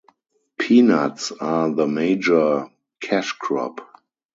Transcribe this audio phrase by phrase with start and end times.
[0.57, 2.67] Peanuts are the major
[3.03, 3.81] cashcrop.